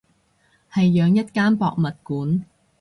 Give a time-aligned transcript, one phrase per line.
[0.73, 2.45] 係養一間博物館